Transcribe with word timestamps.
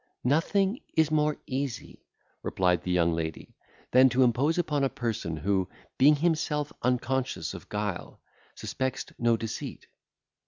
"Nothing 0.23 0.79
is 0.97 1.11
more 1.11 1.37
easy," 1.45 2.03
replied 2.41 2.81
the 2.81 2.89
young 2.91 3.13
lady, 3.13 3.53
"than 3.91 4.09
to 4.09 4.23
impose 4.23 4.57
upon 4.57 4.83
a 4.83 4.89
person, 4.89 5.37
who, 5.37 5.69
being 5.99 6.15
himself 6.15 6.73
unconscious 6.81 7.53
of 7.53 7.69
guile, 7.69 8.19
suspects 8.55 9.05
no 9.19 9.37
deceit. 9.37 9.85